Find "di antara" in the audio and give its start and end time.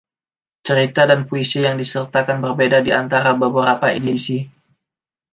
2.85-3.31